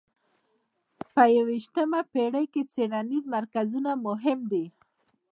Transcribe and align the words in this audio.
په 1.13 1.23
یویشتمه 1.37 2.01
پېړۍ 2.13 2.45
کې 2.53 2.61
څېړنیز 2.73 3.23
مرکزونه 3.35 3.91
مهم 4.05 4.39
دي. 4.51 4.65